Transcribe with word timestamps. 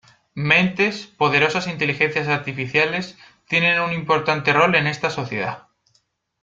Mentes, 0.49 1.05
poderosas 1.05 1.67
inteligencias 1.67 2.27
artificiales, 2.27 3.19
tienen 3.47 3.79
un 3.81 3.93
importante 3.93 4.51
rol 4.51 4.73
en 4.73 4.87
esta 4.87 5.11
sociedad. 5.11 5.67